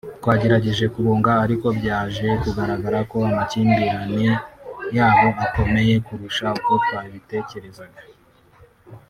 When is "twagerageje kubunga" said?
0.21-1.31